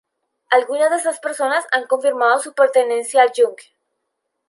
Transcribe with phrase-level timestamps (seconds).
[0.49, 3.65] Algunas de estas personas han confirmado su pertenencia al Yunque.